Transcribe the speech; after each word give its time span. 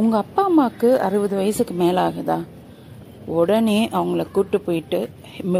உங்கள் 0.00 0.20
அப்பா 0.20 0.42
அம்மாவுக்கு 0.44 0.88
அறுபது 1.00 1.34
வயசுக்கு 1.36 1.74
மேலே 1.74 2.00
ஆகுதா 2.00 2.36
உடனே 3.36 3.76
அவங்கள 3.98 4.22
கூப்பிட்டு 4.32 4.58
போயிட்டு 4.66 4.98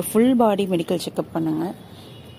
ஃபுல் 0.08 0.34
பாடி 0.40 0.64
மெடிக்கல் 0.72 1.04
செக்கப் 1.04 1.34
பண்ணுங்கள் 1.34 1.76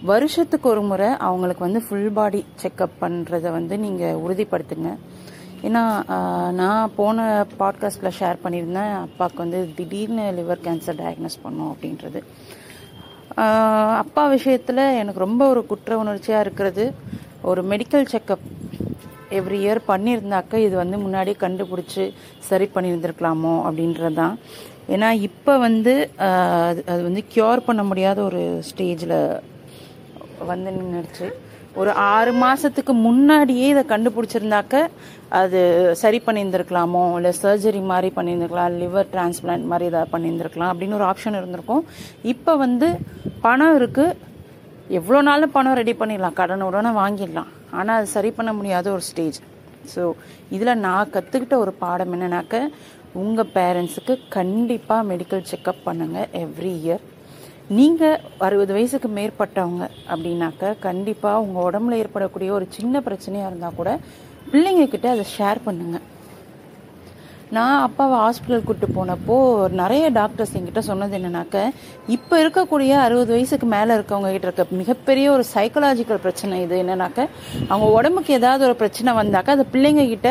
வருஷத்துக்கு 0.10 0.68
ஒரு 0.70 0.82
முறை 0.82 1.08
அவங்களுக்கு 1.28 1.64
வந்து 1.66 1.82
ஃபுல் 1.86 2.12
பாடி 2.18 2.42
செக்கப் 2.64 3.00
பண்ணுறத 3.02 3.52
வந்து 3.52 3.76
நீங்கள் 3.86 4.20
உறுதிப்படுத்துங்க. 4.26 4.92
ஏன்னா 5.68 5.84
நான் 6.60 6.94
போன 6.96 7.26
பாட்காஸ்ட்டில் 7.60 8.18
ஷேர் 8.20 8.44
பண்ணியிருந்தேன் 8.44 8.94
அப்பாவுக்கு 9.06 9.42
வந்து 9.44 9.62
திடீர்னு 9.78 10.26
லிவர் 10.40 10.64
கேன்சர் 10.68 11.00
டயக்னோஸ் 11.02 11.44
பண்ணோம் 11.46 11.72
அப்படின்றது. 11.74 12.22
அப்பா 14.04 14.26
விஷயத்தில் 14.36 14.84
எனக்கு 15.02 15.26
ரொம்ப 15.28 15.44
ஒரு 15.54 15.64
குற்ற 15.72 15.98
உணர்ச்சியாக 16.04 16.46
இருக்கிறது. 16.46 16.86
ஒரு 17.50 17.62
மெடிக்கல் 17.72 18.12
செக்கப் 18.14 18.46
எவ்ரி 19.40 19.58
இயர் 19.66 19.82
பண்ணியிருந்தாக்க 19.92 20.62
இது 20.66 20.76
வந்து 20.84 20.98
முன்னாடி 21.06 21.32
கண்டுபிடிச்சி 21.44 22.06
சரி 22.50 22.68
பண்ணியிருந்திருக்கலாமோ 22.76 23.54
அப்படின்றது 23.68 24.14
தான் 24.22 24.36
ஏன்னா 24.96 25.10
இப்போ 25.28 25.54
வந்து 25.68 25.94
அது 26.70 26.82
அது 26.92 27.02
வந்து 27.08 27.24
க்யூர் 27.34 27.68
பண்ண 27.68 27.82
முடியாத 27.90 28.20
ஒரு 28.30 28.42
ஸ்டேஜில் 28.70 29.18
வந்து 30.52 30.72
நின்றுச்சு 30.78 31.28
ஒரு 31.82 31.92
ஆறு 32.14 32.32
மாதத்துக்கு 32.44 32.94
முன்னாடியே 33.08 33.66
இதை 33.74 33.84
கண்டுபிடிச்சிருந்தாக்க 33.92 34.76
அது 35.40 35.60
சரி 36.02 36.20
பண்ணியிருந்திருக்கலாமோ? 36.28 37.02
இல்லை 37.18 37.32
சர்ஜரி 37.42 37.82
மாதிரி 37.92 38.10
பண்ணியிருந்துருக்கலாம். 38.16 38.78
லிவர் 38.84 39.12
டிரான்ஸ்பிளான்ட் 39.14 39.70
மாதிரி 39.72 39.90
இதாக 39.90 40.08
பண்ணியிருந்திருக்கலாம் 40.14 40.72
அப்படின்னு 40.74 40.98
ஒரு 41.00 41.08
ஆப்ஷன் 41.12 41.38
இருந்திருக்கும். 41.40 41.84
இப்போ 42.34 42.56
வந்து 42.66 42.90
பணம் 43.46 43.76
இருக்குது 43.80 44.18
எவ்வளோ 45.00 45.22
நாளும் 45.30 45.56
பணம் 45.58 45.78
ரெடி 45.82 45.96
பண்ணிடலாம்? 46.02 46.38
கடன் 46.42 46.68
உடனே 46.70 46.94
வாங்கிடலாம். 47.02 47.52
ஆனால் 47.72 47.98
அது 48.00 48.08
சரி 48.16 48.32
பண்ண 48.32 48.52
முடியாத 48.54 48.92
ஒரு 48.92 49.04
ஸ்டேஜ். 49.10 49.40
ஸோ 49.94 50.04
இதில் 50.56 50.82
நான் 50.86 51.12
கற்றுக்கிட்ட 51.16 51.58
ஒரு 51.64 51.74
பாடம் 51.84 52.14
என்னன்னாக்க 52.14 52.56
உங்கள் 53.16 53.52
பேரண்ட்ஸுக்கு 53.56 54.14
கண்டிப்பாக 54.38 55.08
மெடிக்கல் 55.12 55.48
செக்கப் 55.52 55.86
பண்ணுங்கள் 55.86 56.30
எவ்ரி 56.42 56.74
இயர் 56.82 57.04
நீங்கள் 57.78 58.20
அறுபது 58.40 58.72
வயசுக்கு 58.74 59.10
மேற்பட்டவங்க 59.16 59.86
அப்படின்னாக்க 60.12 60.74
கண்டிப்பாக 60.80 61.42
உங்கள் 61.46 61.66
உடம்புல 61.70 61.98
ஏற்படக்கூடிய 62.04 62.52
ஒரு 62.52 62.68
சின்ன 62.70 63.02
பிரச்சனையாக 63.08 63.50
இருந்தால் 63.50 63.76
கூட 63.76 63.92
பிள்ளைங்கக்கிட்ட 64.52 65.08
அதை 65.16 65.26
ஷேர் 65.38 65.66
பண்ணுங்கள் 65.66 66.06
நான் 67.56 67.82
அப்பாவை 67.84 68.16
ஹாஸ்பிட்டல் 68.22 68.66
கூட்டு 68.68 68.88
போனப்போ 68.96 69.36
நிறைய 69.82 70.06
டாக்டர்ஸ் 70.18 70.54
என்கிட்ட 70.58 70.82
சொன்னது 70.88 71.14
என்னன்னாக்க 71.18 71.58
இப்போ 72.16 72.36
இருக்கக்கூடிய 72.44 72.92
அறுபது 73.04 73.32
வயசுக்கு 73.36 73.68
மேலே 73.74 73.92
இருக்கவங்க 73.98 74.30
கிட்ட 74.34 74.48
இருக்க 74.50 74.80
மிகப்பெரிய 74.82 75.26
ஒரு 75.36 75.44
சைக்கலாஜிக்கல் 75.54 76.22
பிரச்சனை 76.26 76.60
இது 76.66 76.76
என்னன்னாக்க 76.84 77.20
அவங்க 77.72 77.88
உடம்புக்கு 77.98 78.34
ஏதாவது 78.40 78.66
ஒரு 78.70 78.76
பிரச்சனை 78.82 79.14
வந்தாக்க 79.20 79.56
அதை 79.56 79.66
பிள்ளைங்க 79.74 80.06
கிட்ட 80.14 80.30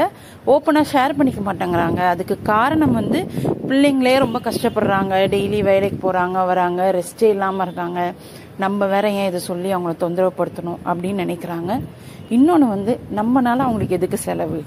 ஓப்பனாக 0.54 0.90
ஷேர் 0.92 1.16
பண்ணிக்க 1.20 1.42
மாட்டேங்கிறாங்க. 1.48 2.00
அதுக்கு 2.14 2.36
காரணம் 2.52 2.96
வந்து 3.00 3.20
பிள்ளைங்களே 3.68 4.16
ரொம்ப 4.24 4.40
கஷ்டப்படுறாங்க. 4.48 5.14
டெய்லி 5.36 5.60
வேலைக்கு 5.70 6.00
போகிறாங்க 6.06 6.46
வராங்க 6.52 6.90
ரெஸ்டே 6.98 7.30
இல்லாமல் 7.36 7.66
இருக்காங்க. 7.66 8.00
நம்ம 8.64 8.86
வேற 8.94 9.06
ஏன் 9.20 9.30
இதை 9.30 9.40
சொல்லி 9.50 9.70
அவங்கள 9.76 9.94
தொந்தரவுப்படுத்தணும் 10.04 10.82
அப்படின்னு 10.90 11.24
நினைக்கிறாங்க. 11.26 11.72
இன்னொன்று 12.36 12.68
வந்து 12.76 12.92
நம்மனால 13.20 13.64
அவங்களுக்கு 13.66 13.98
எதுக்கு 14.00 14.20
செலவு? 14.28 14.60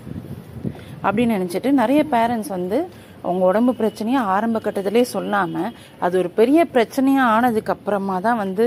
அப்படின்னு 1.04 1.38
நினச்சிட்டு 1.38 1.72
நிறைய 1.82 2.02
பேரண்ட்ஸ் 2.16 2.52
வந்து 2.58 2.80
அவங்க 3.24 3.44
உடம்பு 3.46 3.72
பிரச்சனையை 3.80 4.20
ஆரம்ப 4.34 4.58
கட்டத்திலே 4.66 5.02
சொல்லாமல் 5.14 5.74
அது 6.06 6.14
ஒரு 6.22 6.30
பெரிய 6.40 6.60
பிரச்சனையாக 6.74 7.32
ஆனதுக்கு 7.36 7.74
அப்புறமா 7.76 8.16
தான் 8.28 8.42
வந்து 8.44 8.66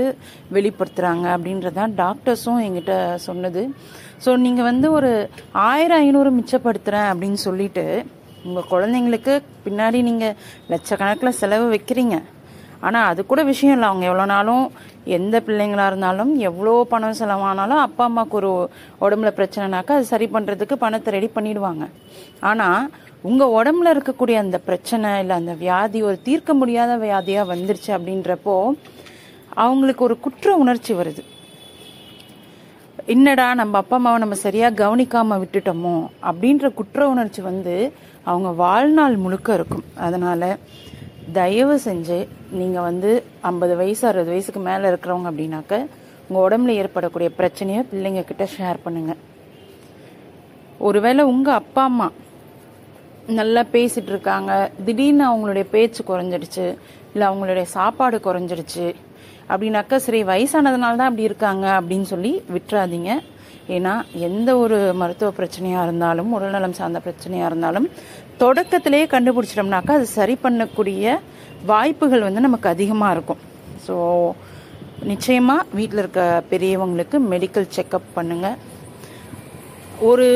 வெளிப்படுத்துகிறாங்க 0.55 1.25
அப்படின்றதான் 1.35 1.93
டாக்டர்ஸும் 2.01 2.61
எங்கிட்ட 2.65 2.95
சொன்னது. 3.27 3.63
ஸோ 4.25 4.33
நீங்கள் 4.45 4.69
வந்து 4.71 4.89
ஒரு 4.97 5.11
ஆயிரம் 5.69 6.03
ஐநூறு 6.05 6.31
மிச்சப்படுத்துகிறேன் 6.37 7.09
அப்படின்னு 7.13 7.39
சொல்லிட்டு 7.47 7.85
உங்கள் 8.47 8.69
குழந்தைங்களுக்கு 8.73 9.33
பின்னாடி 9.65 10.01
நீங்கள் 10.09 10.37
லட்சக்கணக்கில் 10.73 11.39
செலவு 11.41 11.67
வைக்கிறீங்க. 11.73 12.15
ஆனால் 12.87 13.09
அது 13.09 13.21
கூட 13.25 13.41
விஷயம் 13.51 13.75
இல்லை. 13.75 13.89
அவங்க 13.89 14.05
எவ்வளோ 14.09 14.25
நாளும் 14.35 14.65
எந்த 15.17 15.43
பிள்ளைங்களா 15.47 15.85
இருந்தாலும் 15.85 16.31
எவ்வளோ 16.49 16.73
பணம் 16.91 17.17
செலவானாலும் 17.19 17.83
அப்பா 17.85 18.03
அம்மாவுக்கு 18.03 18.37
ஒரு 18.41 18.51
உடம்புல 19.05 19.31
பிரச்சனைனாக்கா 19.39 19.95
அது 19.97 20.05
சரி 20.11 20.27
பண்ணுறதுக்கு 20.33 20.77
பணத்தை 20.83 21.13
ரெடி 21.13 21.29
பண்ணிடுவாங்க. 21.35 21.85
ஆனால் 22.39 22.89
உங்கள் 23.29 23.53
உடம்புல 23.59 23.93
இருக்கக்கூடிய 23.95 24.37
அந்த 24.45 24.57
பிரச்சனை 24.69 25.19
இல்லை 25.19 25.35
அந்த 25.41 25.53
வியாதி 25.53 26.01
ஒரு 26.09 26.17
தீர்க்க 26.21 26.53
முடியாத 26.53 26.95
வியாதியாக 27.05 27.51
வந்துருச்சு 27.53 27.91
அப்படின்றப்போ 27.97 28.55
அவங்களுக்கு 29.65 30.03
ஒரு 30.03 30.15
குற்ற 30.19 30.55
உணர்ச்சி 30.63 30.93
வருது. 30.93 31.23
என்னடா 33.13 33.53
நம்ம 33.59 33.77
அப்பா 33.77 33.95
அம்மாவை 33.95 34.19
நம்ம 34.19 34.35
சரியாக 34.35 34.77
கவனிக்காம 34.81 35.37
விட்டுட்டோமோ? 35.43 35.95
அப்படின்ற 36.29 36.73
குற்ற 36.73 37.07
உணர்ச்சி 37.09 37.41
வந்து 37.41 37.75
அவங்க 38.23 38.49
வாழ்நாள் 38.63 39.15
முழுக்க 39.23 39.53
இருக்கும். 39.53 39.83
அதனால 39.95 40.57
தயவு 41.33 41.75
செஞ்சு 41.79 42.17
நீங்கள் 42.59 42.85
வந்து 42.87 43.11
ஐம்பது 43.41 43.73
வயசு 43.75 44.03
அறுபது 44.09 44.31
வயசுக்கு 44.31 44.61
மேலே 44.69 44.89
இருக்கிறவங்க 44.91 45.29
அப்படின்னாக்க 45.31 45.73
உங்கள் 46.27 46.43
உடம்புல 46.43 46.75
ஏற்படக்கூடிய 46.81 47.29
பிரச்சனையை 47.37 47.81
பிள்ளைங்க 47.91 48.23
கிட்ட 48.23 48.45
ஷேர் 48.55 48.83
பண்ணுங்கள் 48.85 49.21
ஒருவேளை 50.79 51.23
உங்கள் 51.25 51.53
அப்பா 51.53 51.83
அம்மா 51.83 52.07
நல்லா 53.29 53.61
பேசிகிட்டு 53.73 54.11
இருக்காங்க 54.13 54.51
திடீர்னு 54.85 55.23
அவங்களுடைய 55.29 55.65
பேச்சு 55.71 56.01
குறைஞ்சிடுச்சு 56.07 56.65
இல்லை 57.13 57.25
அவங்களுடைய 57.29 57.65
சாப்பாடு 57.77 58.17
குறைஞ்சிடுச்சு 58.19 58.87
அப்படின்னாக்கா 59.49 59.95
சரி 60.05 60.19
வயசானதுனால 60.23 60.97
தான் 60.97 61.09
அப்படி 61.09 61.29
இருக்காங்க 61.29 61.65
அப்படின்னு 61.79 62.07
சொல்லி 62.13 62.31
விட்டுறாதீங்க. 62.53 63.11
ஏன்னா 63.75 63.93
எந்த 64.27 64.49
ஒரு 64.63 64.77
மருத்துவ 65.01 65.29
பிரச்சனையாக 65.39 65.85
இருந்தாலும் 65.87 66.31
உடல்நலம் 66.37 66.77
சார்ந்த 66.79 67.01
பிரச்சனையாக 67.05 67.49
இருந்தாலும் 67.51 67.87
தொடக்கத்திலேயே 68.41 69.05
கண்டுபிடிச்சிட்டோம்னாக்கா 69.13 69.95
அது 69.99 70.07
சரி 70.17 70.35
பண்ணக்கூடிய 70.43 71.15
வாய்ப்புகள் 71.71 72.25
வந்து 72.27 72.45
நமக்கு 72.47 72.67
அதிகமாக 72.75 73.15
இருக்கும். 73.15 73.41
ஸோ 73.87 73.95
நிச்சயமாக 75.11 75.65
வீட்டில் 75.77 76.01
இருக்க 76.03 76.21
பெரியவங்களுக்கு 76.51 77.17
மெடிக்கல் 77.31 77.73
செக்கப் 77.77 78.13
பண்ணுங்கள் 78.17 78.59
ஒரு 80.09 80.27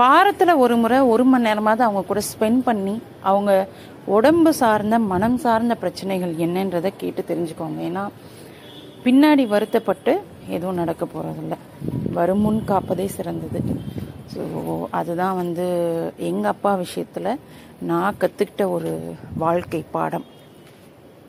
வாரத்தில் 0.00 0.60
ஒரு 0.64 0.74
முறை 0.82 0.98
ஒரு 1.14 1.24
மணி 1.30 1.46
நேரமாவது 1.48 1.82
அவங்க 1.86 2.02
கூட 2.10 2.20
ஸ்பெண்ட் 2.30 2.62
பண்ணி 2.68 2.94
அவங்க 3.30 3.52
உடம்பு 4.16 4.50
சார்ந்த 4.60 4.96
மனம் 5.12 5.36
சார்ந்த 5.44 5.74
பிரச்சனைகள் 5.82 6.32
என்னன்றதை 6.46 6.90
கேட்டு 7.02 7.22
தெரிஞ்சுக்கோங்க. 7.30 7.78
ஏன்னா 7.88 8.04
பின்னாடி 9.04 9.44
வருத்தப்பட்டு 9.54 10.12
எதுவும் 10.48 10.74
நடக்க 10.74 11.06
போகிறதில்ல 11.06 11.56
வருமுன் 12.12 12.62
காப்பதே 12.66 13.06
சிறந்தது. 13.06 13.60
ஸோ 14.34 14.42
அதுதான் 14.90 15.36
வந்து 15.36 15.66
எங்கள் 16.16 16.50
அப்பா 16.50 16.74
விஷயத்தில் 16.74 17.40
நான் 17.80 18.20
கற்றுக்கிட்ட 18.20 18.68
ஒரு 18.68 19.14
வாழ்க்கை 19.36 19.84
பாடம். 19.90 20.24